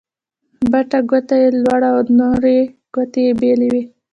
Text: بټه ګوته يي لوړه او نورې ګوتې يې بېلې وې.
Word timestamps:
بټه 0.71 0.99
ګوته 1.09 1.35
يي 1.41 1.47
لوړه 1.63 1.89
او 1.95 1.99
نورې 2.19 2.59
ګوتې 2.93 3.21
يې 3.27 3.31
بېلې 3.39 3.67
وې. 3.73 3.83